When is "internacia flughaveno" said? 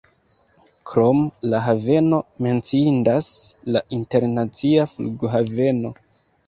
4.01-5.99